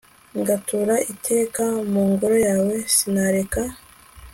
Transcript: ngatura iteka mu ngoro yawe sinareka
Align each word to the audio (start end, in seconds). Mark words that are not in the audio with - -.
ngatura 0.39 0.95
iteka 1.13 1.63
mu 1.91 2.01
ngoro 2.11 2.35
yawe 2.47 2.75
sinareka 2.95 3.61